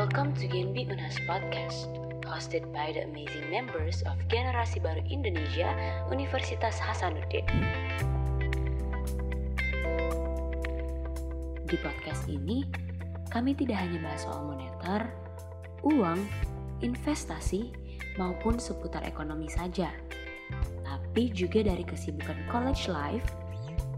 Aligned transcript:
Welcome 0.00 0.32
to 0.40 0.48
Genbi 0.48 0.88
Unas 0.88 1.20
Podcast, 1.28 1.92
hosted 2.24 2.64
by 2.72 2.88
the 2.88 3.04
amazing 3.04 3.52
members 3.52 4.00
of 4.08 4.16
Generasi 4.32 4.80
Baru 4.80 5.04
Indonesia 5.12 5.76
Universitas 6.08 6.80
Hasanuddin. 6.80 7.44
Di 11.68 11.76
podcast 11.84 12.24
ini, 12.32 12.64
kami 13.28 13.52
tidak 13.52 13.76
hanya 13.76 14.00
bahas 14.00 14.24
soal 14.24 14.40
moneter, 14.48 15.12
uang, 15.84 16.24
investasi, 16.80 17.68
maupun 18.16 18.56
seputar 18.56 19.04
ekonomi 19.04 19.52
saja, 19.52 19.92
tapi 20.80 21.28
juga 21.28 21.60
dari 21.60 21.84
kesibukan 21.84 22.40
college 22.48 22.88
life, 22.88 23.36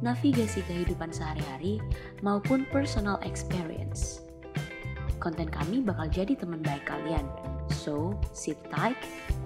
navigasi 0.03 0.67
kehidupan 0.67 1.15
sehari-hari, 1.15 1.79
maupun 2.27 2.67
personal 2.75 3.23
experience 3.23 4.22
konten 5.23 5.47
kami 5.47 5.87
bakal 5.87 6.11
jadi 6.11 6.35
teman 6.35 6.59
baik 6.67 6.83
kalian. 6.83 7.23
So, 7.71 8.19
sit 8.35 8.59
tight, 8.75 8.99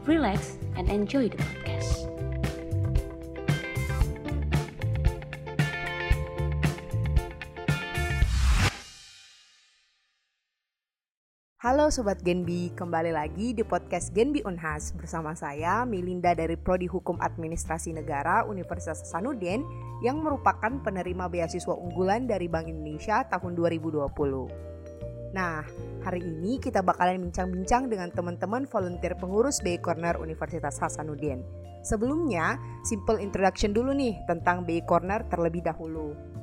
relax, 0.08 0.56
and 0.80 0.88
enjoy 0.88 1.28
the 1.28 1.36
podcast. 1.36 2.08
Halo 11.66 11.90
Sobat 11.90 12.22
Genbi, 12.22 12.70
kembali 12.78 13.10
lagi 13.10 13.50
di 13.50 13.66
podcast 13.66 14.14
Genbi 14.14 14.38
Unhas 14.46 14.94
bersama 14.94 15.34
saya 15.34 15.82
Milinda 15.82 16.30
dari 16.30 16.54
Prodi 16.54 16.86
Hukum 16.86 17.18
Administrasi 17.18 17.90
Negara 17.90 18.46
Universitas 18.46 19.02
Hasanuddin 19.02 19.66
yang 19.98 20.22
merupakan 20.22 20.78
penerima 20.86 21.26
beasiswa 21.26 21.74
unggulan 21.74 22.30
dari 22.30 22.46
Bank 22.46 22.70
Indonesia 22.70 23.26
tahun 23.26 23.58
2020. 23.58 24.75
Nah, 25.34 25.66
hari 26.06 26.22
ini 26.22 26.62
kita 26.62 26.84
bakalan 26.84 27.30
bincang-bincang 27.30 27.90
dengan 27.90 28.12
teman-teman 28.14 28.68
volunteer 28.70 29.18
pengurus 29.18 29.58
BI 29.64 29.80
Corner 29.82 30.14
Universitas 30.20 30.78
Hasanuddin. 30.78 31.42
Sebelumnya, 31.82 32.58
simple 32.82 33.22
introduction 33.22 33.70
dulu 33.74 33.94
nih 33.94 34.14
tentang 34.26 34.62
BI 34.66 34.82
Corner 34.86 35.22
terlebih 35.26 35.66
dahulu. 35.66 36.35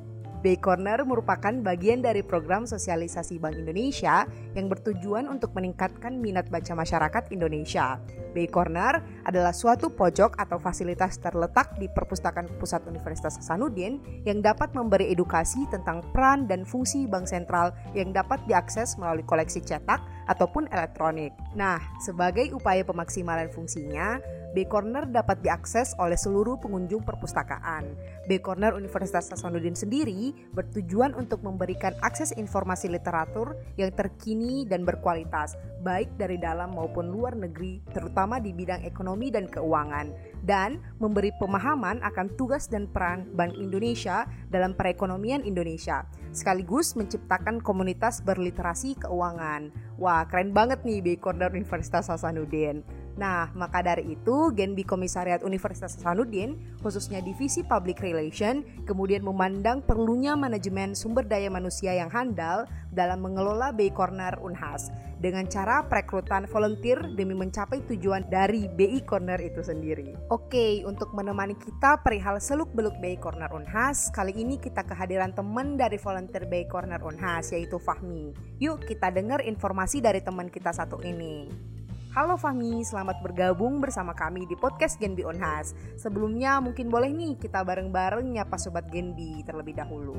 BI 0.44 0.60
Corner 0.60 1.00
merupakan 1.08 1.56
bagian 1.64 2.04
dari 2.04 2.20
program 2.20 2.68
sosialisasi 2.68 3.40
Bank 3.40 3.56
Indonesia 3.56 4.28
yang 4.52 4.68
bertujuan 4.68 5.24
untuk 5.24 5.56
meningkatkan 5.56 6.20
minat 6.20 6.52
baca 6.52 6.76
masyarakat 6.76 7.32
Indonesia. 7.32 7.96
BI 8.36 8.44
Corner 8.52 9.00
adalah 9.24 9.56
suatu 9.56 9.88
pojok 9.88 10.36
atau 10.36 10.60
fasilitas 10.60 11.16
terletak 11.16 11.80
di 11.80 11.88
Perpustakaan 11.88 12.60
Pusat 12.60 12.92
Universitas 12.92 13.40
Hasanuddin 13.40 14.04
yang 14.28 14.44
dapat 14.44 14.76
memberi 14.76 15.08
edukasi 15.08 15.64
tentang 15.72 16.04
peran 16.12 16.44
dan 16.44 16.68
fungsi 16.68 17.08
bank 17.08 17.24
sentral 17.24 17.72
yang 17.96 18.12
dapat 18.12 18.44
diakses 18.44 19.00
melalui 19.00 19.24
koleksi 19.24 19.64
cetak 19.64 20.04
ataupun 20.26 20.70
elektronik. 20.72 21.32
Nah, 21.52 21.80
sebagai 22.00 22.52
upaya 22.56 22.82
pemaksimalan 22.82 23.50
fungsinya, 23.52 24.18
B 24.54 24.62
Corner 24.70 25.02
dapat 25.10 25.42
diakses 25.42 25.98
oleh 25.98 26.14
seluruh 26.14 26.54
pengunjung 26.62 27.02
perpustakaan. 27.02 27.90
B 28.30 28.38
Corner 28.38 28.78
Universitas 28.78 29.26
Hasanuddin 29.26 29.74
sendiri 29.74 30.30
bertujuan 30.54 31.10
untuk 31.18 31.42
memberikan 31.42 31.90
akses 32.06 32.30
informasi 32.38 32.86
literatur 32.86 33.58
yang 33.74 33.90
terkini 33.90 34.62
dan 34.62 34.86
berkualitas, 34.86 35.58
baik 35.82 36.14
dari 36.14 36.38
dalam 36.38 36.70
maupun 36.70 37.10
luar 37.10 37.34
negeri, 37.34 37.82
terutama 37.90 38.38
di 38.38 38.54
bidang 38.54 38.86
ekonomi 38.86 39.34
dan 39.34 39.50
keuangan, 39.50 40.14
dan 40.46 40.78
memberi 41.02 41.34
pemahaman 41.42 41.98
akan 42.06 42.30
tugas 42.38 42.70
dan 42.70 42.86
peran 42.86 43.26
Bank 43.34 43.58
Indonesia 43.58 44.22
dalam 44.54 44.78
perekonomian 44.78 45.42
Indonesia, 45.42 46.06
sekaligus 46.30 46.94
menciptakan 46.94 47.58
komunitas 47.58 48.22
berliterasi 48.22 49.02
keuangan. 49.02 49.74
Wah, 49.94 50.26
keren 50.26 50.50
banget 50.50 50.82
nih 50.82 50.98
B 50.98 51.08
Corner 51.22 51.54
Universitas 51.54 52.10
Hasanuddin. 52.10 52.82
Nah, 53.14 53.50
maka 53.54 53.78
dari 53.82 54.18
itu 54.18 54.50
Genbi 54.50 54.82
Komisariat 54.82 55.46
Universitas 55.46 55.94
Hasanuddin, 55.94 56.58
khususnya 56.82 57.22
Divisi 57.22 57.62
Public 57.62 58.02
Relation, 58.02 58.66
kemudian 58.86 59.22
memandang 59.22 59.86
perlunya 59.86 60.34
manajemen 60.34 60.98
sumber 60.98 61.22
daya 61.22 61.46
manusia 61.46 61.94
yang 61.94 62.10
handal 62.10 62.66
dalam 62.90 63.22
mengelola 63.22 63.70
BI 63.70 63.94
Corner 63.94 64.34
Unhas 64.42 64.90
dengan 65.24 65.48
cara 65.48 65.86
perekrutan 65.88 66.44
volunteer 66.44 67.00
demi 67.16 67.32
mencapai 67.32 67.80
tujuan 67.88 68.28
dari 68.28 68.68
BI 68.68 69.08
Corner 69.08 69.40
itu 69.40 69.64
sendiri. 69.64 70.12
Oke, 70.28 70.84
untuk 70.84 71.16
menemani 71.16 71.56
kita 71.56 72.04
perihal 72.04 72.36
seluk-beluk 72.42 72.98
BI 73.00 73.16
Corner 73.22 73.48
Unhas, 73.54 74.12
kali 74.12 74.36
ini 74.36 74.60
kita 74.60 74.84
kehadiran 74.84 75.32
teman 75.32 75.80
dari 75.80 75.96
volunteer 75.96 76.44
BI 76.44 76.68
Corner 76.68 77.00
Unhas 77.00 77.56
yaitu 77.56 77.80
Fahmi. 77.80 78.36
Yuk 78.60 78.84
kita 78.84 79.08
dengar 79.08 79.40
informasi 79.40 80.04
dari 80.04 80.20
teman 80.20 80.52
kita 80.52 80.76
satu 80.76 81.00
ini. 81.00 81.73
Halo 82.14 82.38
Fahmi, 82.38 82.86
selamat 82.86 83.26
bergabung 83.26 83.82
bersama 83.82 84.14
kami 84.14 84.46
di 84.46 84.54
podcast 84.54 85.02
Genbi 85.02 85.26
Onhas. 85.26 85.74
Sebelumnya 85.98 86.62
mungkin 86.62 86.86
boleh 86.86 87.10
nih 87.10 87.34
kita 87.34 87.66
bareng-bareng 87.66 88.38
nyapa 88.38 88.54
Sobat 88.54 88.86
Genbi 88.86 89.42
terlebih 89.42 89.74
dahulu. 89.74 90.14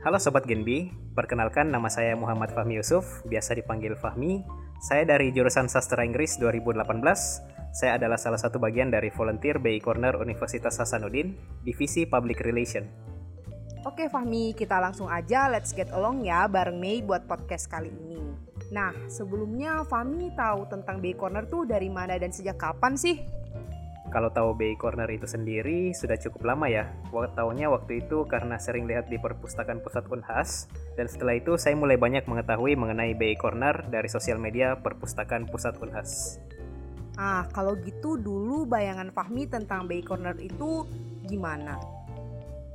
Halo 0.00 0.16
Sobat 0.16 0.48
Genbi, 0.48 0.88
perkenalkan 1.12 1.68
nama 1.68 1.92
saya 1.92 2.16
Muhammad 2.16 2.56
Fahmi 2.56 2.80
Yusuf, 2.80 3.20
biasa 3.28 3.52
dipanggil 3.52 4.00
Fahmi. 4.00 4.48
Saya 4.80 5.04
dari 5.04 5.28
jurusan 5.28 5.68
Sastra 5.68 6.08
Inggris 6.08 6.40
2018. 6.40 6.88
Saya 7.76 8.00
adalah 8.00 8.16
salah 8.16 8.40
satu 8.40 8.56
bagian 8.56 8.88
dari 8.88 9.12
volunteer 9.12 9.60
BI 9.60 9.76
Corner 9.84 10.16
Universitas 10.16 10.80
Hasanuddin, 10.80 11.36
Divisi 11.68 12.08
Public 12.08 12.40
Relation. 12.40 12.88
Oke 13.84 14.08
Fahmi, 14.08 14.56
kita 14.56 14.80
langsung 14.80 15.12
aja 15.12 15.52
let's 15.52 15.76
get 15.76 15.92
along 15.92 16.24
ya 16.24 16.48
bareng 16.48 16.80
Mei 16.80 17.04
buat 17.04 17.28
podcast 17.28 17.68
kali 17.68 17.92
ini. 17.92 18.55
Nah, 18.74 18.90
sebelumnya 19.06 19.86
Fami 19.86 20.34
tahu 20.34 20.66
tentang 20.66 20.98
BI 20.98 21.14
Corner 21.14 21.46
tuh 21.46 21.66
dari 21.68 21.86
mana 21.86 22.18
dan 22.18 22.34
sejak 22.34 22.58
kapan 22.58 22.98
sih? 22.98 23.22
Kalau 24.06 24.30
tahu 24.30 24.54
BI 24.54 24.78
Corner 24.78 25.06
itu 25.10 25.26
sendiri 25.26 25.90
sudah 25.90 26.14
cukup 26.14 26.54
lama 26.54 26.70
ya. 26.70 26.86
Tahunya 27.10 27.66
waktu 27.66 28.06
itu 28.06 28.22
karena 28.30 28.54
sering 28.56 28.86
lihat 28.86 29.10
di 29.10 29.18
perpustakaan 29.18 29.82
pusat 29.82 30.06
Unhas 30.06 30.70
dan 30.94 31.10
setelah 31.10 31.34
itu 31.34 31.58
saya 31.58 31.74
mulai 31.74 31.98
banyak 31.98 32.22
mengetahui 32.26 32.78
mengenai 32.78 33.18
BI 33.18 33.34
Corner 33.34 33.86
dari 33.90 34.06
sosial 34.06 34.38
media 34.38 34.78
perpustakaan 34.78 35.50
pusat 35.50 35.74
Unhas. 35.82 36.38
Ah, 37.18 37.48
kalau 37.50 37.74
gitu 37.82 38.20
dulu 38.20 38.68
bayangan 38.68 39.10
Fahmi 39.10 39.50
tentang 39.50 39.90
BI 39.90 40.06
Corner 40.06 40.38
itu 40.38 40.86
gimana? 41.26 41.95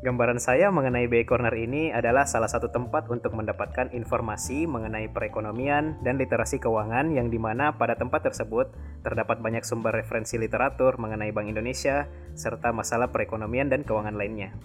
Gambaran 0.01 0.41
saya 0.41 0.73
mengenai 0.73 1.05
BI 1.05 1.29
Corner 1.29 1.53
ini 1.53 1.93
adalah 1.93 2.25
salah 2.25 2.49
satu 2.49 2.73
tempat 2.73 3.05
untuk 3.13 3.37
mendapatkan 3.37 3.93
informasi 3.93 4.65
mengenai 4.65 5.13
perekonomian 5.13 6.01
dan 6.01 6.17
literasi 6.17 6.57
keuangan 6.57 7.13
yang 7.13 7.29
di 7.29 7.37
mana 7.37 7.77
pada 7.77 7.93
tempat 7.93 8.25
tersebut 8.25 8.73
terdapat 9.05 9.37
banyak 9.45 9.61
sumber 9.61 9.93
referensi 9.93 10.41
literatur 10.41 10.97
mengenai 10.97 11.29
Bank 11.29 11.53
Indonesia 11.53 12.09
serta 12.33 12.73
masalah 12.73 13.13
perekonomian 13.13 13.69
dan 13.69 13.85
keuangan 13.85 14.17
lainnya. 14.17 14.57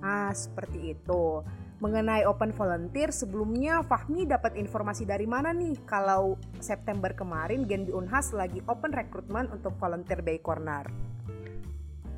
Ah, 0.00 0.32
seperti 0.32 0.96
itu. 0.96 1.44
Mengenai 1.84 2.24
open 2.24 2.56
volunteer, 2.56 3.12
sebelumnya 3.12 3.84
Fahmi 3.84 4.24
dapat 4.24 4.56
informasi 4.56 5.04
dari 5.04 5.28
mana 5.28 5.52
nih 5.52 5.76
kalau 5.84 6.40
September 6.56 7.12
kemarin 7.12 7.68
Genbi 7.68 7.92
Unhas 7.92 8.32
lagi 8.32 8.64
open 8.64 8.96
recruitment 8.96 9.52
untuk 9.52 9.76
volunteer 9.76 10.24
BI 10.24 10.40
Corner? 10.40 10.88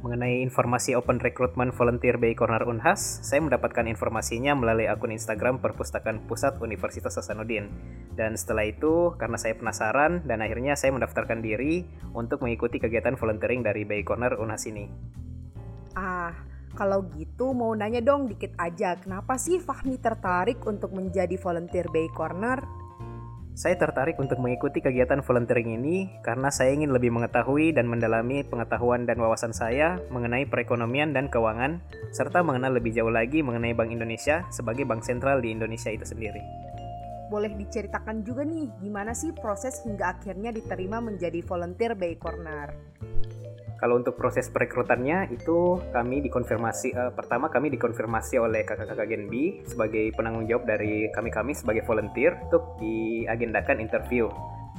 Mengenai 0.00 0.40
informasi 0.40 0.96
open 0.96 1.20
recruitment 1.20 1.76
volunteer 1.76 2.16
BI 2.16 2.32
Corner 2.32 2.64
Unhas, 2.64 3.20
saya 3.20 3.44
mendapatkan 3.44 3.84
informasinya 3.84 4.56
melalui 4.56 4.88
akun 4.88 5.12
Instagram 5.12 5.60
Perpustakaan 5.60 6.24
Pusat 6.24 6.56
Universitas 6.64 7.20
Hasanuddin. 7.20 7.68
Dan 8.16 8.32
setelah 8.32 8.64
itu, 8.64 9.12
karena 9.20 9.36
saya 9.36 9.60
penasaran 9.60 10.24
dan 10.24 10.40
akhirnya 10.40 10.72
saya 10.72 10.96
mendaftarkan 10.96 11.44
diri 11.44 11.84
untuk 12.16 12.40
mengikuti 12.40 12.80
kegiatan 12.80 13.12
volunteering 13.12 13.60
dari 13.60 13.84
BI 13.84 14.00
Corner 14.00 14.40
Unhas 14.40 14.64
ini. 14.64 14.88
Ah, 15.92 16.32
kalau 16.72 17.04
gitu 17.12 17.52
mau 17.52 17.76
nanya 17.76 18.00
dong 18.00 18.24
dikit 18.24 18.56
aja, 18.56 18.96
kenapa 18.96 19.36
sih 19.36 19.60
Fahmi 19.60 20.00
tertarik 20.00 20.64
untuk 20.64 20.96
menjadi 20.96 21.36
volunteer 21.36 21.92
BI 21.92 22.08
Corner? 22.16 22.79
Saya 23.50 23.74
tertarik 23.74 24.14
untuk 24.22 24.38
mengikuti 24.38 24.78
kegiatan 24.78 25.26
volunteering 25.26 25.74
ini 25.74 26.22
karena 26.22 26.54
saya 26.54 26.70
ingin 26.70 26.94
lebih 26.94 27.10
mengetahui 27.10 27.74
dan 27.74 27.90
mendalami 27.90 28.46
pengetahuan 28.46 29.04
dan 29.10 29.18
wawasan 29.18 29.50
saya 29.50 29.98
mengenai 30.08 30.46
perekonomian 30.46 31.10
dan 31.10 31.26
keuangan, 31.26 31.82
serta 32.14 32.46
mengenal 32.46 32.78
lebih 32.78 32.94
jauh 32.94 33.10
lagi 33.10 33.42
mengenai 33.42 33.74
Bank 33.74 33.90
Indonesia 33.90 34.46
sebagai 34.54 34.86
bank 34.86 35.02
sentral 35.02 35.42
di 35.42 35.50
Indonesia 35.50 35.90
itu 35.90 36.06
sendiri. 36.06 36.40
Boleh 37.30 37.50
diceritakan 37.54 38.26
juga 38.26 38.42
nih, 38.42 38.70
gimana 38.82 39.14
sih 39.14 39.30
proses 39.34 39.82
hingga 39.86 40.18
akhirnya 40.18 40.50
diterima 40.50 40.98
menjadi 40.98 41.42
volunteer 41.46 41.94
BI 41.94 42.18
Corner? 42.18 42.70
Kalau 43.80 43.96
untuk 43.96 44.12
proses 44.20 44.52
perekrutannya 44.52 45.32
itu 45.32 45.80
kami 45.88 46.20
dikonfirmasi 46.28 46.92
uh, 46.92 47.12
pertama 47.16 47.48
kami 47.48 47.72
dikonfirmasi 47.72 48.36
oleh 48.36 48.60
kakak-kakak 48.68 49.08
Genbi 49.08 49.64
sebagai 49.64 50.12
penanggung 50.12 50.44
jawab 50.44 50.68
dari 50.68 51.08
kami-kami 51.16 51.56
sebagai 51.56 51.88
volunteer 51.88 52.36
untuk 52.44 52.76
diagendakan 52.76 53.80
interview. 53.80 54.28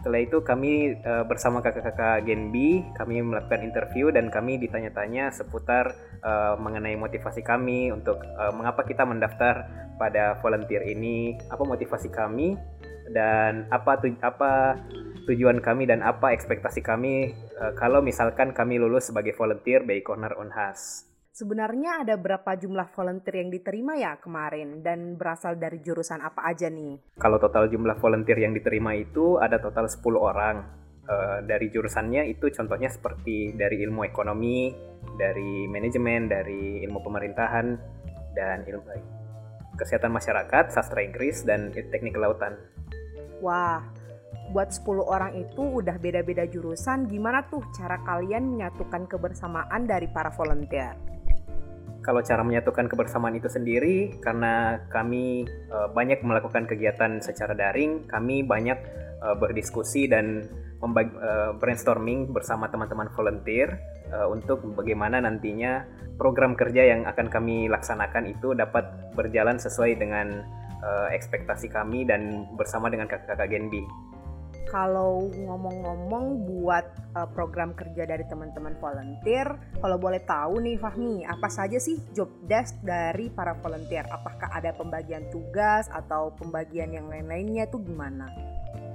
Setelah 0.02 0.22
itu 0.22 0.42
kami 0.46 0.98
uh, 1.02 1.26
bersama 1.26 1.66
kakak-kakak 1.66 2.30
Genbi, 2.30 2.86
kami 2.94 3.26
melakukan 3.26 3.66
interview 3.66 4.14
dan 4.14 4.30
kami 4.30 4.62
ditanya-tanya 4.62 5.34
seputar 5.34 5.98
uh, 6.22 6.58
mengenai 6.62 6.94
motivasi 6.98 7.42
kami 7.42 7.90
untuk 7.90 8.22
uh, 8.38 8.54
mengapa 8.54 8.86
kita 8.86 9.02
mendaftar 9.02 9.66
pada 9.98 10.42
volunteer 10.42 10.86
ini, 10.90 11.38
apa 11.50 11.62
motivasi 11.62 12.10
kami 12.10 12.58
dan 13.12 13.68
apa 13.70 14.00
tu 14.00 14.08
apa 14.24 14.80
tujuan 15.30 15.62
kami 15.62 15.86
dan 15.86 16.02
apa 16.02 16.34
ekspektasi 16.34 16.82
kami 16.82 17.36
uh, 17.60 17.76
kalau 17.78 18.02
misalkan 18.02 18.56
kami 18.56 18.82
lulus 18.82 19.12
sebagai 19.12 19.38
volunteer 19.38 19.86
BI 19.86 20.02
Corner 20.02 20.34
Unhas. 20.40 21.08
Sebenarnya 21.32 22.04
ada 22.04 22.20
berapa 22.20 22.60
jumlah 22.60 22.92
volunteer 22.92 23.40
yang 23.40 23.50
diterima 23.56 23.96
ya 23.96 24.20
kemarin 24.20 24.84
dan 24.84 25.16
berasal 25.16 25.56
dari 25.56 25.80
jurusan 25.80 26.20
apa 26.20 26.44
aja 26.44 26.68
nih? 26.68 27.00
Kalau 27.16 27.40
total 27.40 27.72
jumlah 27.72 27.96
volunteer 28.04 28.36
yang 28.44 28.52
diterima 28.52 28.92
itu 29.00 29.40
ada 29.40 29.56
total 29.62 29.88
10 29.88 30.04
orang. 30.20 30.58
Uh, 31.02 31.42
dari 31.44 31.72
jurusannya 31.74 32.30
itu 32.30 32.52
contohnya 32.54 32.92
seperti 32.92 33.58
dari 33.58 33.82
ilmu 33.84 34.06
ekonomi, 34.06 34.70
dari 35.18 35.66
manajemen, 35.66 36.30
dari 36.30 36.86
ilmu 36.86 37.00
pemerintahan, 37.02 37.68
dan 38.38 38.62
ilmu 38.68 38.86
kesehatan 39.82 40.14
masyarakat, 40.14 40.70
sastra 40.70 41.02
Inggris, 41.02 41.42
dan 41.42 41.74
teknik 41.74 42.14
kelautan. 42.14 42.60
Wah, 43.42 43.82
buat 44.54 44.70
10 44.70 45.02
orang 45.02 45.34
itu 45.36 45.82
udah 45.82 45.98
beda-beda 45.98 46.46
jurusan, 46.46 47.10
gimana 47.10 47.44
tuh 47.50 47.66
cara 47.74 47.98
kalian 48.06 48.46
menyatukan 48.56 49.10
kebersamaan 49.10 49.90
dari 49.90 50.06
para 50.08 50.30
volunteer? 50.30 51.12
kalau 52.02 52.22
cara 52.26 52.42
menyatukan 52.42 52.90
kebersamaan 52.90 53.38
itu 53.38 53.48
sendiri 53.48 54.18
karena 54.26 54.82
kami 54.90 55.46
uh, 55.70 55.90
banyak 55.94 56.26
melakukan 56.26 56.66
kegiatan 56.66 57.22
secara 57.22 57.54
daring, 57.54 58.10
kami 58.10 58.42
banyak 58.42 58.78
uh, 59.22 59.38
berdiskusi 59.38 60.10
dan 60.10 60.50
uh, 60.82 61.54
brainstorming 61.62 62.34
bersama 62.34 62.68
teman-teman 62.68 63.10
volunteer 63.14 63.78
untuk 64.28 64.60
bagaimana 64.76 65.24
nantinya 65.24 65.88
program 66.20 66.52
kerja 66.52 66.84
yang 66.84 67.08
akan 67.08 67.32
kami 67.32 67.72
laksanakan 67.72 68.28
itu 68.28 68.52
dapat 68.52 68.84
berjalan 69.16 69.56
sesuai 69.56 69.96
dengan 69.96 70.44
uh, 70.82 71.08
ekspektasi 71.14 71.70
kami 71.72 72.04
dan 72.04 72.50
bersama 72.58 72.90
dengan 72.90 73.08
kakak-kakak 73.08 73.50
Genbi 73.54 73.86
kalau 74.72 75.28
ngomong-ngomong 75.36 76.48
buat 76.48 76.88
uh, 77.20 77.28
program 77.36 77.76
kerja 77.76 78.08
dari 78.08 78.24
teman-teman 78.24 78.80
volunteer, 78.80 79.60
kalau 79.84 80.00
boleh 80.00 80.24
tahu 80.24 80.64
nih 80.64 80.80
Fahmi, 80.80 81.28
apa 81.28 81.52
saja 81.52 81.76
sih 81.76 82.00
job 82.16 82.32
desk 82.48 82.80
dari 82.80 83.28
para 83.28 83.52
volunteer? 83.60 84.08
Apakah 84.08 84.48
ada 84.56 84.72
pembagian 84.72 85.28
tugas 85.28 85.92
atau 85.92 86.32
pembagian 86.40 86.96
yang 86.96 87.12
lain-lainnya 87.12 87.68
itu 87.68 87.84
gimana? 87.84 88.32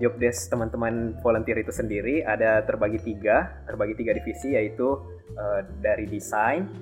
Job 0.00 0.17
desk 0.17 0.49
teman-teman 0.49 1.12
volunteer 1.21 1.61
itu 1.61 1.73
sendiri 1.73 2.25
ada 2.25 2.65
terbagi 2.65 3.00
tiga, 3.05 3.61
terbagi 3.69 4.00
tiga 4.00 4.17
divisi 4.17 4.56
yaitu 4.56 4.97
uh, 5.37 5.61
dari 5.85 6.09
desain, 6.09 6.73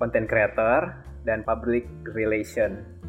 content 0.00 0.24
creator, 0.24 0.96
dan 1.28 1.44
public 1.44 1.84
relation. 2.16 2.99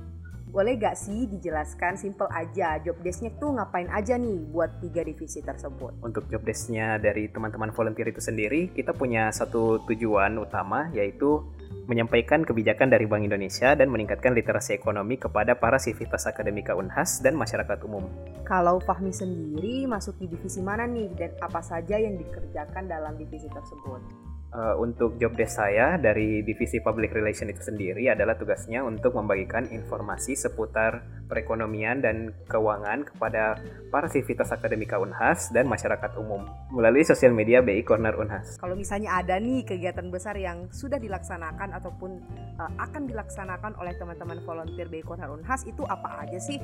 Boleh 0.51 0.75
gak 0.75 1.00
sih 1.00 1.31
dijelaskan 1.31 1.95
simple 1.95 2.27
aja 2.27 2.75
job 2.83 3.00
desknya 3.00 3.31
tuh 3.39 3.56
ngapain 3.56 3.88
aja 3.88 4.19
nih 4.19 4.36
buat 4.51 4.83
tiga 4.83 5.00
divisi 5.00 5.39
tersebut? 5.39 6.03
Untuk 6.03 6.27
job 6.27 6.44
desknya 6.44 7.00
dari 7.00 7.31
teman-teman 7.31 7.71
volunteer 7.71 8.12
itu 8.12 8.19
sendiri, 8.19 8.68
kita 8.75 8.92
punya 8.92 9.31
satu 9.31 9.80
tujuan 9.88 10.36
utama 10.36 10.92
yaitu 10.92 11.39
menyampaikan 11.88 12.44
kebijakan 12.44 12.92
dari 12.92 13.07
Bank 13.07 13.31
Indonesia 13.31 13.71
dan 13.80 13.88
meningkatkan 13.95 14.36
literasi 14.36 14.75
ekonomi 14.75 15.15
kepada 15.15 15.56
para 15.56 15.80
sivitas 15.80 16.27
akademika 16.27 16.75
Unhas 16.75 17.24
dan 17.24 17.39
masyarakat 17.39 17.88
umum. 17.88 18.12
Kalau 18.44 18.83
Fahmi 18.83 19.15
sendiri 19.15 19.88
masuk 19.88 20.19
di 20.19 20.27
divisi 20.36 20.59
mana 20.59 20.83
nih 20.83 21.15
dan 21.15 21.31
apa 21.39 21.63
saja 21.63 21.95
yang 21.95 22.19
dikerjakan 22.19 22.92
dalam 22.92 23.15
divisi 23.15 23.48
tersebut? 23.48 24.30
Uh, 24.56 24.75
untuk 24.80 25.18
job 25.18 25.33
desk 25.36 25.59
saya 25.59 25.95
dari 26.00 26.44
divisi 26.44 26.80
public 26.80 27.12
relation 27.15 27.48
itu 27.51 27.63
sendiri 27.63 28.07
adalah 28.12 28.36
tugasnya 28.36 28.83
untuk 28.83 29.15
membagikan 29.15 29.68
informasi 29.68 30.36
seputar 30.36 31.03
perekonomian 31.27 32.03
dan 32.03 32.36
keuangan 32.51 33.07
kepada 33.07 33.56
para 33.88 34.12
sivitas 34.12 34.51
akademika 34.51 35.00
Unhas 35.00 35.48
dan 35.56 35.68
masyarakat 35.68 36.12
umum 36.19 36.44
melalui 36.71 37.07
sosial 37.07 37.31
media 37.31 37.63
BI 37.63 37.83
Corner 37.88 38.15
Unhas. 38.19 38.59
Kalau 38.59 38.75
misalnya 38.75 39.15
ada 39.15 39.39
nih 39.39 39.63
kegiatan 39.63 40.12
besar 40.12 40.36
yang 40.36 40.68
sudah 40.71 41.00
dilaksanakan 41.00 41.71
ataupun 41.80 42.19
uh, 42.59 42.71
akan 42.80 43.07
dilaksanakan 43.07 43.80
oleh 43.80 43.95
teman-teman 43.95 44.44
volunteer 44.44 44.92
BI 44.92 45.03
Corner 45.03 45.31
Unhas 45.31 45.63
itu 45.63 45.88
apa 45.88 46.27
aja 46.27 46.39
sih? 46.39 46.59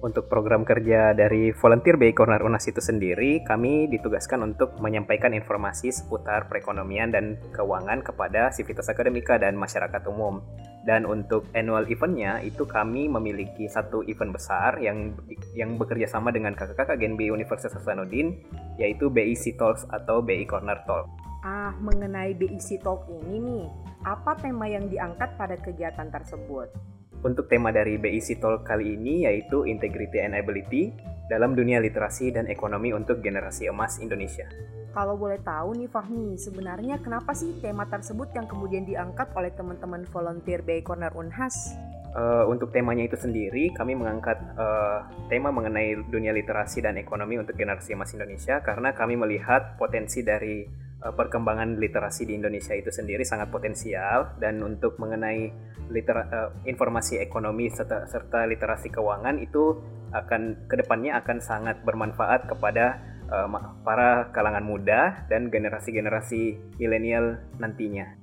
Untuk 0.00 0.32
program 0.32 0.64
kerja 0.64 1.12
dari 1.12 1.52
Volunteer 1.52 2.00
BI 2.00 2.16
Corner 2.16 2.40
UNAS 2.40 2.72
itu 2.72 2.80
sendiri, 2.80 3.44
kami 3.44 3.84
ditugaskan 3.92 4.40
untuk 4.40 4.80
menyampaikan 4.80 5.36
informasi 5.36 5.92
seputar 5.92 6.48
perekonomian 6.48 7.12
dan 7.12 7.36
keuangan 7.52 8.00
kepada 8.00 8.48
sivitas 8.48 8.88
akademika 8.88 9.36
dan 9.36 9.60
masyarakat 9.60 10.00
umum. 10.08 10.40
Dan 10.88 11.04
untuk 11.04 11.52
annual 11.52 11.84
eventnya 11.92 12.40
itu 12.40 12.64
kami 12.64 13.12
memiliki 13.12 13.68
satu 13.68 14.00
event 14.08 14.32
besar 14.32 14.80
yang 14.80 15.12
yang 15.52 15.76
bekerja 15.76 16.08
sama 16.08 16.32
dengan 16.32 16.56
kakak-kakak 16.56 16.96
Genbi 16.96 17.28
Universitas 17.28 17.76
Hasanuddin, 17.76 18.40
yaitu 18.80 19.12
BIC 19.12 19.60
Talks 19.60 19.84
atau 19.92 20.24
BI 20.24 20.48
Corner 20.48 20.80
Talk. 20.88 21.12
Ah, 21.44 21.76
mengenai 21.76 22.32
BIC 22.40 22.80
Talk 22.80 23.04
ini 23.20 23.36
nih, 23.36 23.64
apa 24.08 24.32
tema 24.40 24.64
yang 24.64 24.88
diangkat 24.88 25.36
pada 25.36 25.60
kegiatan 25.60 26.08
tersebut? 26.08 26.72
Untuk 27.20 27.52
tema 27.52 27.68
dari 27.68 28.00
BIC 28.00 28.40
Talk 28.40 28.64
kali 28.64 28.96
ini 28.96 29.28
yaitu 29.28 29.68
Integrity 29.68 30.24
and 30.24 30.32
Ability 30.32 30.88
dalam 31.28 31.52
dunia 31.52 31.76
literasi 31.76 32.32
dan 32.32 32.48
ekonomi 32.48 32.96
untuk 32.96 33.20
generasi 33.20 33.68
emas 33.68 34.00
Indonesia. 34.00 34.48
Kalau 34.90 35.14
boleh 35.20 35.38
tahu 35.44 35.78
nih 35.78 35.86
Fahmi, 35.92 36.34
sebenarnya 36.40 36.98
kenapa 36.98 37.36
sih 37.36 37.60
tema 37.62 37.86
tersebut 37.86 38.32
yang 38.32 38.48
kemudian 38.48 38.88
diangkat 38.88 39.30
oleh 39.36 39.52
teman-teman 39.52 40.02
volunteer 40.08 40.64
BI 40.64 40.80
Corner 40.82 41.12
Unhas? 41.12 41.76
Uh, 42.10 42.42
untuk 42.50 42.74
temanya 42.74 43.06
itu 43.06 43.14
sendiri, 43.14 43.70
kami 43.70 43.94
mengangkat 43.94 44.40
uh, 44.58 45.06
tema 45.30 45.54
mengenai 45.54 45.94
dunia 46.10 46.34
literasi 46.34 46.82
dan 46.82 46.98
ekonomi 46.98 47.38
untuk 47.38 47.54
generasi 47.54 47.94
emas 47.94 48.10
Indonesia 48.16 48.58
karena 48.64 48.90
kami 48.90 49.14
melihat 49.14 49.78
potensi 49.78 50.26
dari 50.26 50.66
perkembangan 51.00 51.80
literasi 51.80 52.28
di 52.28 52.36
Indonesia 52.36 52.76
itu 52.76 52.92
sendiri 52.92 53.24
sangat 53.24 53.48
potensial 53.48 54.36
dan 54.36 54.60
untuk 54.60 55.00
mengenai 55.00 55.48
litera, 55.88 56.28
uh, 56.28 56.50
informasi 56.68 57.16
ekonomi 57.24 57.72
serta, 57.72 58.04
serta 58.04 58.44
literasi 58.44 58.92
keuangan 58.92 59.40
itu 59.40 59.80
akan 60.12 60.68
ke 60.68 60.76
depannya 60.76 61.16
akan 61.16 61.40
sangat 61.40 61.80
bermanfaat 61.88 62.52
kepada 62.52 63.00
uh, 63.32 63.48
para 63.80 64.28
kalangan 64.36 64.62
muda 64.62 65.24
dan 65.32 65.48
generasi-generasi 65.48 66.76
milenial 66.76 67.40
nantinya. 67.56 68.20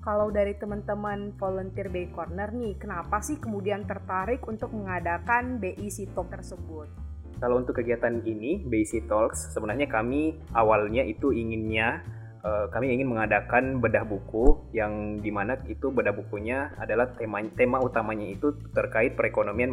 Kalau 0.00 0.32
dari 0.32 0.56
teman-teman 0.56 1.36
volunteer 1.36 1.92
BI 1.92 2.08
Corner 2.16 2.48
nih, 2.52 2.80
kenapa 2.80 3.20
sih 3.20 3.36
kemudian 3.36 3.84
tertarik 3.84 4.40
untuk 4.48 4.72
mengadakan 4.72 5.60
BI 5.60 5.88
Talk 6.16 6.32
tersebut? 6.32 7.09
Kalau 7.40 7.56
untuk 7.56 7.80
kegiatan 7.80 8.20
ini, 8.20 8.60
BIC 8.68 9.08
Talks, 9.08 9.56
sebenarnya 9.56 9.88
kami 9.88 10.36
awalnya 10.52 11.00
itu 11.00 11.32
inginnya 11.32 12.04
uh, 12.44 12.68
kami 12.68 12.92
ingin 12.92 13.08
mengadakan 13.08 13.80
bedah 13.80 14.04
buku 14.04 14.68
yang 14.76 15.16
di 15.24 15.32
mana 15.32 15.56
itu 15.64 15.88
bedah 15.88 16.12
bukunya 16.12 16.68
adalah 16.76 17.16
tema 17.16 17.40
tema 17.56 17.80
utamanya 17.80 18.28
itu 18.28 18.52
terkait 18.76 19.16
perekonomian 19.16 19.72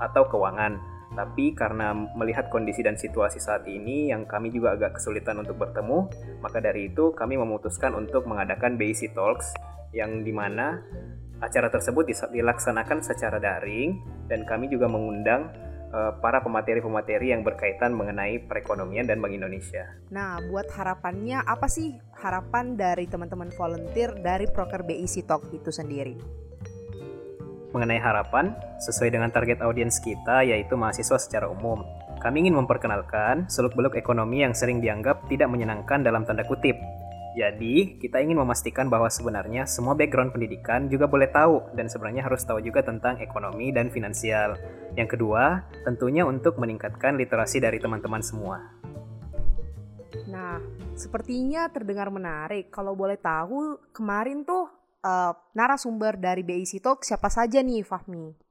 atau 0.00 0.22
keuangan. 0.32 0.80
Tapi 1.14 1.52
karena 1.52 1.92
melihat 1.92 2.48
kondisi 2.48 2.80
dan 2.80 2.96
situasi 2.96 3.36
saat 3.38 3.68
ini 3.68 4.08
yang 4.08 4.24
kami 4.24 4.48
juga 4.48 4.72
agak 4.72 4.96
kesulitan 4.98 5.38
untuk 5.38 5.60
bertemu, 5.60 6.08
maka 6.40 6.58
dari 6.58 6.88
itu 6.88 7.12
kami 7.12 7.36
memutuskan 7.36 7.92
untuk 7.92 8.24
mengadakan 8.24 8.80
BIC 8.80 9.12
Talks 9.12 9.52
yang 9.92 10.24
di 10.24 10.32
mana 10.32 10.80
acara 11.38 11.68
tersebut 11.68 12.08
dilaksanakan 12.32 13.04
secara 13.04 13.36
daring 13.36 14.00
dan 14.26 14.48
kami 14.48 14.72
juga 14.72 14.88
mengundang 14.88 15.52
Eh, 15.52 15.72
para 16.18 16.42
pemateri-pemateri 16.42 17.30
yang 17.30 17.46
berkaitan 17.46 17.94
mengenai 17.94 18.42
perekonomian 18.42 19.06
dan 19.06 19.22
Bank 19.22 19.30
Indonesia. 19.30 19.94
Nah, 20.10 20.42
buat 20.50 20.66
harapannya 20.74 21.46
apa 21.46 21.70
sih 21.70 21.94
harapan 22.18 22.74
dari 22.74 23.06
teman-teman 23.06 23.54
volunteer 23.54 24.10
dari 24.18 24.50
Proker 24.50 24.82
BIC 24.82 25.22
Talk 25.22 25.46
itu 25.54 25.70
sendiri? 25.70 26.18
Mengenai 27.70 27.98
harapan, 27.98 28.54
sesuai 28.82 29.10
dengan 29.10 29.30
target 29.34 29.62
audiens 29.62 29.98
kita 29.98 30.46
yaitu 30.46 30.78
mahasiswa 30.78 31.18
secara 31.18 31.50
umum, 31.50 31.82
kami 32.22 32.46
ingin 32.46 32.56
memperkenalkan 32.56 33.50
seluk-beluk 33.52 34.00
ekonomi 34.00 34.40
yang 34.40 34.56
sering 34.56 34.80
dianggap 34.80 35.28
tidak 35.28 35.50
menyenangkan 35.52 36.00
dalam 36.00 36.24
tanda 36.24 36.40
kutip, 36.48 36.78
jadi, 37.34 37.98
kita 37.98 38.22
ingin 38.22 38.38
memastikan 38.38 38.86
bahwa 38.86 39.10
sebenarnya 39.10 39.66
semua 39.66 39.98
background 39.98 40.30
pendidikan 40.30 40.86
juga 40.86 41.10
boleh 41.10 41.26
tahu 41.26 41.66
dan 41.74 41.90
sebenarnya 41.90 42.22
harus 42.22 42.46
tahu 42.46 42.62
juga 42.62 42.86
tentang 42.86 43.18
ekonomi 43.18 43.74
dan 43.74 43.90
finansial. 43.90 44.54
Yang 44.94 45.18
kedua, 45.18 45.66
tentunya 45.82 46.22
untuk 46.22 46.62
meningkatkan 46.62 47.18
literasi 47.18 47.58
dari 47.58 47.82
teman-teman 47.82 48.22
semua. 48.22 48.62
Nah, 50.30 50.62
sepertinya 50.94 51.66
terdengar 51.74 52.06
menarik. 52.14 52.70
Kalau 52.70 52.94
boleh 52.94 53.18
tahu, 53.18 53.82
kemarin 53.90 54.46
tuh 54.46 54.70
uh, 55.02 55.34
narasumber 55.58 56.14
dari 56.14 56.46
BIC 56.46 56.78
Talk 56.78 57.02
siapa 57.02 57.26
saja 57.34 57.58
nih, 57.66 57.82
Fahmi? 57.82 58.43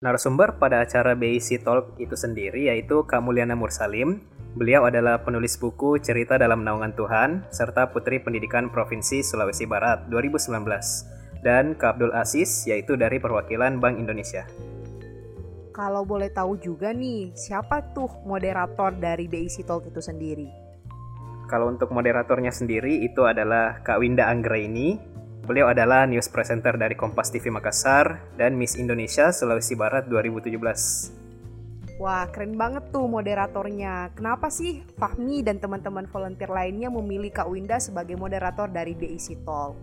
Narasumber 0.00 0.56
pada 0.56 0.80
acara 0.80 1.12
BIC 1.12 1.60
Talk 1.60 2.00
itu 2.00 2.16
sendiri 2.16 2.72
yaitu 2.72 3.04
Kak 3.04 3.20
Mulyana 3.20 3.52
Mursalim. 3.52 4.24
Beliau 4.56 4.88
adalah 4.88 5.20
penulis 5.20 5.60
buku 5.60 6.00
Cerita 6.00 6.40
dalam 6.40 6.64
Naungan 6.64 6.96
Tuhan 6.96 7.44
serta 7.52 7.92
Putri 7.92 8.16
Pendidikan 8.16 8.72
Provinsi 8.72 9.20
Sulawesi 9.20 9.68
Barat 9.68 10.08
2019 10.08 11.44
dan 11.44 11.76
Kak 11.76 12.00
Abdul 12.00 12.16
Aziz 12.16 12.64
yaitu 12.64 12.96
dari 12.96 13.20
perwakilan 13.20 13.76
Bank 13.76 14.00
Indonesia. 14.00 14.48
Kalau 15.76 16.08
boleh 16.08 16.32
tahu 16.32 16.56
juga 16.56 16.96
nih, 16.96 17.36
siapa 17.36 17.92
tuh 17.92 18.24
moderator 18.24 18.96
dari 18.96 19.28
BIC 19.28 19.68
Talk 19.68 19.84
itu 19.84 20.00
sendiri? 20.00 20.48
Kalau 21.44 21.68
untuk 21.68 21.92
moderatornya 21.92 22.56
sendiri 22.56 23.04
itu 23.04 23.28
adalah 23.28 23.84
Kak 23.84 24.00
Winda 24.00 24.32
Anggraini 24.32 25.09
Beliau 25.50 25.66
adalah 25.66 26.06
news 26.06 26.30
presenter 26.30 26.78
dari 26.78 26.94
Kompas 26.94 27.34
TV 27.34 27.50
Makassar 27.50 28.22
dan 28.38 28.54
Miss 28.54 28.78
Indonesia 28.78 29.34
Sulawesi 29.34 29.74
Barat 29.74 30.06
2017. 30.06 31.98
Wah, 31.98 32.30
keren 32.30 32.54
banget 32.54 32.94
tuh 32.94 33.10
moderatornya. 33.10 34.14
Kenapa 34.14 34.46
sih 34.46 34.86
Fahmi 34.94 35.42
dan 35.42 35.58
teman-teman 35.58 36.06
volunteer 36.06 36.46
lainnya 36.54 36.86
memilih 36.86 37.34
Kak 37.34 37.50
Winda 37.50 37.82
sebagai 37.82 38.14
moderator 38.14 38.70
dari 38.70 38.94
BIC 38.94 39.42
Talk? 39.42 39.74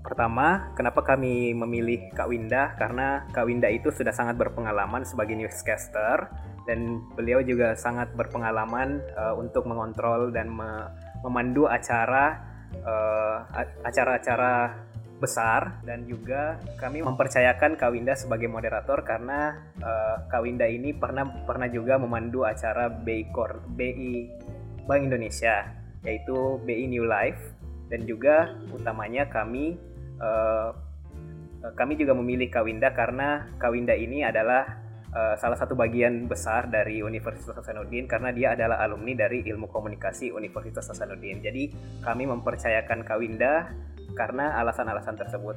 Pertama, 0.00 0.72
kenapa 0.72 1.04
kami 1.04 1.52
memilih 1.52 2.08
Kak 2.16 2.32
Winda? 2.32 2.72
Karena 2.80 3.28
Kak 3.28 3.44
Winda 3.44 3.68
itu 3.68 3.92
sudah 3.92 4.16
sangat 4.16 4.40
berpengalaman 4.40 5.04
sebagai 5.04 5.36
newscaster 5.36 6.32
dan 6.64 7.04
beliau 7.12 7.44
juga 7.44 7.76
sangat 7.76 8.08
berpengalaman 8.16 9.04
uh, 9.20 9.36
untuk 9.36 9.68
mengontrol 9.68 10.32
dan 10.32 10.48
me 10.48 10.88
memandu 11.20 11.68
acara 11.68 12.40
uh, 12.80 13.44
acara-acara 13.84 14.88
besar 15.20 15.84
dan 15.84 16.08
juga 16.08 16.56
kami 16.80 17.04
mempercayakan 17.04 17.76
Kawinda 17.76 18.16
sebagai 18.16 18.48
moderator 18.48 19.04
karena 19.04 19.60
uh, 19.84 20.24
Kawinda 20.32 20.64
ini 20.64 20.96
pernah 20.96 21.28
pernah 21.44 21.68
juga 21.68 22.00
memandu 22.00 22.48
acara 22.48 22.88
BI 22.88 23.28
Kor, 23.30 23.60
BI 23.76 24.32
Bank 24.88 25.02
Indonesia 25.06 25.68
yaitu 26.00 26.56
BI 26.64 26.88
New 26.88 27.04
Life 27.04 27.52
dan 27.92 28.08
juga 28.08 28.56
utamanya 28.72 29.28
kami 29.28 29.76
uh, 30.18 30.72
kami 31.76 32.00
juga 32.00 32.16
memilih 32.16 32.48
Kawinda 32.48 32.88
karena 32.96 33.44
Kawinda 33.60 33.92
ini 33.92 34.24
adalah 34.24 34.80
uh, 35.12 35.34
salah 35.36 35.58
satu 35.58 35.76
bagian 35.76 36.24
besar 36.24 36.70
dari 36.72 37.04
Universitas 37.04 37.52
Hasanuddin 37.52 38.08
karena 38.08 38.30
dia 38.32 38.56
adalah 38.56 38.80
alumni 38.80 39.12
dari 39.28 39.44
Ilmu 39.44 39.68
Komunikasi 39.68 40.32
Universitas 40.32 40.88
Hasanuddin. 40.88 41.42
Jadi 41.44 41.70
kami 42.00 42.24
mempercayakan 42.30 43.04
Kawinda 43.04 43.68
karena 44.16 44.56
alasan-alasan 44.60 45.16
tersebut. 45.18 45.56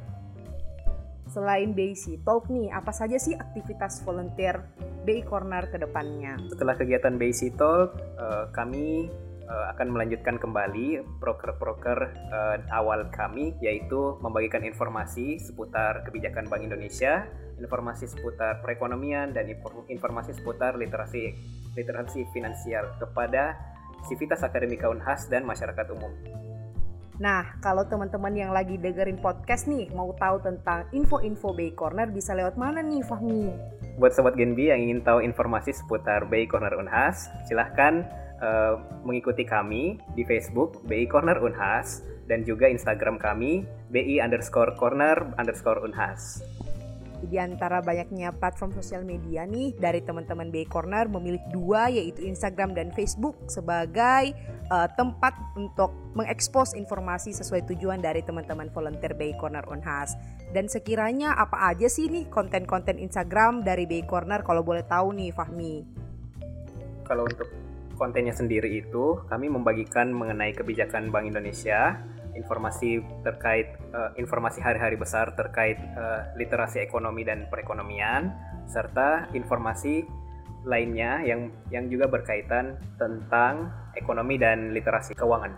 Selain 1.33 1.74
BIC 1.74 2.22
Talk 2.22 2.45
nih, 2.51 2.69
apa 2.69 2.93
saja 2.93 3.17
sih 3.17 3.33
aktivitas 3.33 4.05
volunteer 4.05 4.69
BI 5.01 5.25
Corner 5.25 5.65
ke 5.65 5.81
depannya? 5.81 6.38
Setelah 6.45 6.77
kegiatan 6.77 7.17
BIC 7.17 7.57
Talk, 7.57 7.98
uh, 8.22 8.53
kami 8.53 9.10
uh, 9.50 9.65
akan 9.74 9.98
melanjutkan 9.98 10.38
kembali 10.38 11.01
proker-proker 11.17 12.00
uh, 12.29 12.57
awal 12.69 13.10
kami 13.10 13.57
yaitu 13.65 14.19
membagikan 14.22 14.62
informasi 14.62 15.41
seputar 15.41 16.05
kebijakan 16.05 16.45
Bank 16.48 16.69
Indonesia, 16.69 17.25
informasi 17.57 18.05
seputar 18.10 18.62
perekonomian 18.62 19.33
dan 19.33 19.50
informasi 19.89 20.38
seputar 20.38 20.77
literasi 20.77 21.33
literasi 21.74 22.29
finansial 22.29 22.93
kepada 23.01 23.57
Sivitas 24.05 24.43
Akademika 24.43 24.91
Unhas 24.91 25.31
dan 25.31 25.48
masyarakat 25.48 25.88
umum. 25.95 26.12
Nah, 27.22 27.58
kalau 27.62 27.86
teman-teman 27.86 28.34
yang 28.34 28.50
lagi 28.50 28.77
dengerin 28.82 29.22
podcast 29.22 29.70
nih 29.70 29.89
mau 29.93 30.13
tahu 30.17 30.41
tentang 30.41 30.89
info-info 30.89 31.53
Bay 31.53 31.70
Corner 31.74 32.10
bisa 32.10 32.34
lewat 32.34 32.58
mana 32.58 32.82
nih 32.82 33.05
Fahmi? 33.05 33.53
Buat 34.01 34.17
sobat 34.17 34.34
Genbi 34.34 34.74
yang 34.74 34.82
ingin 34.82 35.05
tahu 35.05 35.22
informasi 35.22 35.77
seputar 35.77 36.25
Bay 36.25 36.50
Corner 36.50 36.74
Unhas, 36.74 37.29
silahkan 37.46 38.01
uh, 38.41 38.82
mengikuti 39.05 39.46
kami 39.46 40.01
di 40.17 40.25
Facebook 40.25 40.82
BI 40.89 41.05
Corner 41.05 41.38
Unhas 41.39 42.01
dan 42.25 42.41
juga 42.48 42.65
Instagram 42.72 43.20
kami 43.20 43.67
BI 43.91 44.17
underscore 44.20 44.74
corner 44.79 45.36
underscore 45.38 45.84
Unhas 45.84 46.41
di 47.27 47.39
antara 47.39 47.80
banyaknya 47.80 48.36
platform 48.36 48.75
sosial 48.75 49.08
media 49.08 49.48
nih 49.48 49.72
dari 49.80 50.03
teman-teman 50.03 50.51
BI 50.51 50.68
Corner 50.68 51.08
memilih 51.08 51.39
dua 51.56 51.88
yaitu 51.88 52.24
Instagram 52.27 52.75
dan 52.75 52.92
Facebook 52.92 53.39
sebagai 53.48 54.36
uh, 54.68 54.88
tempat 55.00 55.32
untuk 55.56 55.96
mengekspos 56.13 56.75
informasi 56.75 57.32
sesuai 57.32 57.63
tujuan 57.74 58.03
dari 58.03 58.22
teman-teman 58.22 58.68
volunteer 58.72 59.15
BI 59.15 59.36
Corner 59.39 59.63
Unhas. 59.72 60.15
Dan 60.53 60.70
sekiranya 60.70 61.34
apa 61.34 61.74
aja 61.74 61.89
sih 61.89 62.12
nih 62.12 62.30
konten-konten 62.30 63.00
Instagram 63.01 63.65
dari 63.65 63.88
BI 63.89 64.03
Corner 64.06 64.44
kalau 64.46 64.62
boleh 64.62 64.86
tahu 64.86 65.15
nih 65.15 65.32
Fahmi? 65.34 65.75
Kalau 67.03 67.25
untuk 67.27 67.50
kontennya 67.98 68.34
sendiri 68.34 68.84
itu 68.84 69.22
kami 69.30 69.48
membagikan 69.48 70.12
mengenai 70.12 70.51
kebijakan 70.51 71.13
Bank 71.13 71.30
Indonesia 71.30 72.01
informasi 72.34 73.02
terkait 73.22 73.78
uh, 73.94 74.12
informasi 74.18 74.60
hari-hari 74.60 74.98
besar 74.98 75.34
terkait 75.38 75.78
uh, 75.98 76.30
literasi 76.38 76.82
ekonomi 76.82 77.25
dan 77.25 77.46
perekonomian 77.50 78.34
serta 78.68 79.30
informasi 79.38 80.06
lainnya 80.63 81.20
yang 81.28 81.52
yang 81.70 81.92
juga 81.92 82.08
berkaitan 82.08 82.80
tentang 82.96 83.70
ekonomi 84.00 84.40
dan 84.40 84.72
literasi 84.72 85.13
keuangan. 85.13 85.52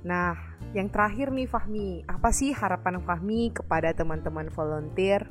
Nah, 0.00 0.34
yang 0.72 0.88
terakhir 0.88 1.28
nih 1.30 1.46
Fahmi, 1.46 1.88
apa 2.08 2.32
sih 2.32 2.56
harapan 2.56 2.98
Fahmi 3.04 3.52
kepada 3.52 3.92
teman-teman 3.92 4.48
volunteer 4.50 5.28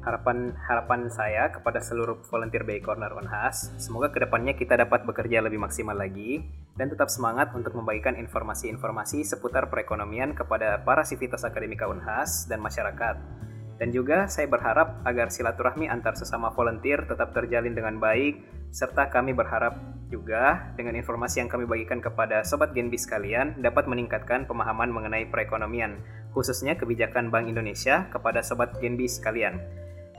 harapan 0.00 0.56
harapan 0.64 1.12
saya 1.12 1.52
kepada 1.52 1.80
seluruh 1.80 2.24
volunteer 2.28 2.64
BI 2.64 2.80
Corner 2.80 3.12
Unhas, 3.12 3.68
semoga 3.76 4.08
ke 4.08 4.24
depannya 4.24 4.56
kita 4.56 4.80
dapat 4.80 5.04
bekerja 5.04 5.44
lebih 5.44 5.60
maksimal 5.60 5.96
lagi 5.96 6.40
dan 6.76 6.88
tetap 6.88 7.12
semangat 7.12 7.52
untuk 7.52 7.76
membagikan 7.76 8.16
informasi-informasi 8.16 9.24
seputar 9.28 9.68
perekonomian 9.68 10.32
kepada 10.32 10.80
para 10.80 11.04
sivitas 11.04 11.44
akademika 11.44 11.84
Unhas 11.84 12.48
dan 12.48 12.64
masyarakat. 12.64 13.40
Dan 13.80 13.96
juga 13.96 14.28
saya 14.28 14.44
berharap 14.44 15.00
agar 15.08 15.32
silaturahmi 15.32 15.88
antar 15.88 16.12
sesama 16.12 16.52
volunteer 16.52 17.08
tetap 17.08 17.32
terjalin 17.32 17.72
dengan 17.72 17.96
baik, 17.96 18.44
serta 18.68 19.08
kami 19.08 19.32
berharap 19.32 19.72
juga 20.12 20.74
dengan 20.76 20.98
informasi 20.98 21.40
yang 21.40 21.48
kami 21.48 21.64
bagikan 21.64 22.02
kepada 22.02 22.44
Sobat 22.44 22.76
Genbi 22.76 23.00
sekalian 23.00 23.62
dapat 23.62 23.88
meningkatkan 23.88 24.44
pemahaman 24.44 24.92
mengenai 24.92 25.24
perekonomian, 25.32 25.96
khususnya 26.36 26.76
kebijakan 26.76 27.32
Bank 27.32 27.48
Indonesia 27.48 28.10
kepada 28.12 28.44
Sobat 28.44 28.76
Genbi 28.84 29.08
sekalian. 29.08 29.62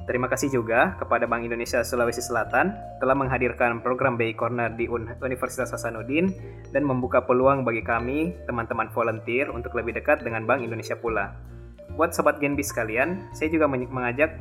Terima 0.10 0.26
kasih 0.26 0.50
juga 0.50 0.98
kepada 0.98 1.30
Bank 1.30 1.46
Indonesia 1.46 1.86
Sulawesi 1.86 2.26
Selatan 2.26 2.74
telah 2.98 3.14
menghadirkan 3.14 3.86
program 3.86 4.18
BI 4.18 4.34
Corner 4.34 4.74
di 4.74 4.90
Universitas 5.22 5.70
Hasanuddin 5.70 6.34
dan 6.74 6.82
membuka 6.82 7.22
peluang 7.22 7.62
bagi 7.62 7.86
kami, 7.86 8.34
teman-teman 8.50 8.90
volunteer, 8.90 9.54
untuk 9.54 9.78
lebih 9.78 9.94
dekat 9.94 10.26
dengan 10.26 10.50
Bank 10.50 10.66
Indonesia 10.66 10.98
pula. 10.98 11.38
Buat 11.94 12.18
Sobat 12.18 12.42
Genbi 12.42 12.66
sekalian, 12.66 13.30
saya 13.36 13.54
juga 13.54 13.70
mengajak 13.70 14.34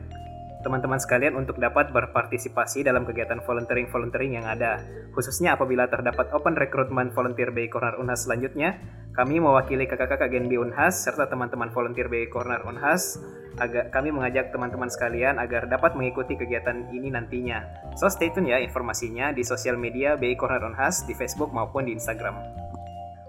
teman-teman 0.60 1.00
sekalian 1.00 1.36
untuk 1.36 1.56
dapat 1.56 1.88
berpartisipasi 1.92 2.84
dalam 2.84 3.08
kegiatan 3.08 3.40
volunteering-volunteering 3.44 4.40
yang 4.40 4.46
ada. 4.46 4.80
Khususnya 5.16 5.56
apabila 5.56 5.88
terdapat 5.88 6.28
open 6.36 6.56
recruitment 6.56 7.16
volunteer 7.16 7.48
BI 7.50 7.72
Corner 7.72 7.96
Unhas 7.96 8.28
selanjutnya, 8.28 8.76
kami 9.16 9.42
mewakili 9.42 9.88
kakak-kakak 9.88 10.30
Genbi 10.30 10.60
Unhas 10.60 11.02
serta 11.02 11.26
teman-teman 11.26 11.72
volunteer 11.72 12.06
BI 12.06 12.28
Corner 12.30 12.62
Unhas 12.68 13.18
agar 13.58 13.90
kami 13.90 14.14
mengajak 14.14 14.54
teman-teman 14.54 14.88
sekalian 14.88 15.36
agar 15.42 15.66
dapat 15.66 15.98
mengikuti 15.98 16.38
kegiatan 16.38 16.88
ini 16.94 17.10
nantinya. 17.10 17.92
So 17.98 18.06
stay 18.06 18.30
tune 18.30 18.48
ya 18.48 18.62
informasinya 18.62 19.34
di 19.34 19.42
sosial 19.42 19.76
media 19.76 20.14
BI 20.14 20.38
Corner 20.38 20.62
Unhas 20.62 21.02
di 21.08 21.16
Facebook 21.16 21.50
maupun 21.50 21.90
di 21.90 21.96
Instagram. 21.96 22.36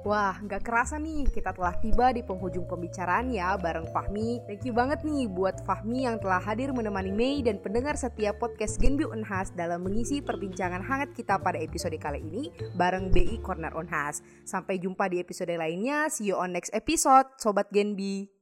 Wah, 0.01 0.33
nggak 0.41 0.65
kerasa 0.65 0.97
nih 0.97 1.29
kita 1.29 1.53
telah 1.53 1.77
tiba 1.77 2.09
di 2.09 2.25
penghujung 2.25 2.65
pembicaraan 2.65 3.29
ya 3.29 3.53
bareng 3.53 3.85
Fahmi. 3.93 4.41
Thank 4.49 4.65
you 4.65 4.73
banget 4.73 5.05
nih 5.05 5.29
buat 5.29 5.61
Fahmi 5.61 6.09
yang 6.09 6.17
telah 6.17 6.41
hadir 6.41 6.73
menemani 6.73 7.13
Mei 7.13 7.45
dan 7.45 7.61
pendengar 7.61 7.93
setiap 7.93 8.41
podcast 8.41 8.81
Genbi 8.81 9.05
Unhas 9.05 9.53
dalam 9.53 9.85
mengisi 9.85 10.17
perbincangan 10.25 10.81
hangat 10.81 11.13
kita 11.13 11.37
pada 11.37 11.61
episode 11.61 11.93
kali 12.01 12.17
ini 12.17 12.49
bareng 12.73 13.13
BI 13.13 13.45
Corner 13.45 13.77
Unhas. 13.77 14.25
Sampai 14.41 14.81
jumpa 14.81 15.05
di 15.05 15.21
episode 15.21 15.53
lainnya. 15.53 16.09
See 16.09 16.33
you 16.33 16.41
on 16.41 16.57
next 16.57 16.73
episode, 16.73 17.37
Sobat 17.37 17.69
Genbi. 17.69 18.33